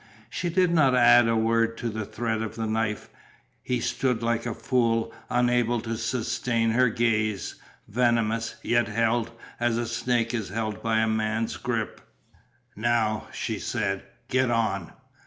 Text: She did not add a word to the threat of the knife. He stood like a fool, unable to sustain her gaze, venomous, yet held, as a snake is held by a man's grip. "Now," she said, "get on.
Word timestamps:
She 0.31 0.49
did 0.49 0.71
not 0.73 0.95
add 0.95 1.27
a 1.27 1.35
word 1.35 1.77
to 1.77 1.89
the 1.89 2.05
threat 2.05 2.41
of 2.41 2.55
the 2.55 2.65
knife. 2.65 3.07
He 3.61 3.79
stood 3.79 4.23
like 4.23 4.47
a 4.47 4.55
fool, 4.55 5.13
unable 5.29 5.79
to 5.81 5.95
sustain 5.95 6.71
her 6.71 6.89
gaze, 6.89 7.61
venomous, 7.87 8.55
yet 8.63 8.87
held, 8.87 9.29
as 9.59 9.77
a 9.77 9.85
snake 9.85 10.33
is 10.33 10.49
held 10.49 10.81
by 10.81 11.01
a 11.01 11.07
man's 11.07 11.55
grip. 11.57 12.01
"Now," 12.75 13.27
she 13.31 13.59
said, 13.59 14.01
"get 14.27 14.49
on. 14.49 14.91